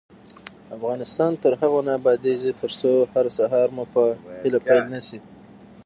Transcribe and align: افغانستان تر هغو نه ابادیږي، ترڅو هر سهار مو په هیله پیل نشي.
افغانستان 0.75 1.31
تر 1.43 1.53
هغو 1.61 1.79
نه 1.87 1.91
ابادیږي، 1.99 2.51
ترڅو 2.61 2.91
هر 3.13 3.25
سهار 3.37 3.67
مو 3.75 3.83
په 3.93 4.03
هیله 4.41 4.59
پیل 4.67 4.83
نشي. 4.93 5.19